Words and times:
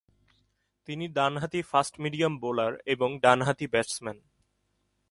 তিনি 0.87 1.05
ডানহাতি 1.07 1.61
fast medium 1.61 2.33
bowler 2.39 2.73
এবং 2.85 3.09
ডানহাতি 3.19 3.65
ব্যাটসম্যান। 3.67 4.17